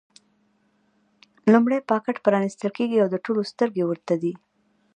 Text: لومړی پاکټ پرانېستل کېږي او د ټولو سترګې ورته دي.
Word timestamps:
لومړی 1.51 1.79
پاکټ 1.89 2.15
پرانېستل 2.25 2.69
کېږي 2.77 2.97
او 3.03 3.07
د 3.11 3.15
ټولو 3.25 3.41
سترګې 3.51 3.83
ورته 3.85 4.13
دي. 4.21 4.33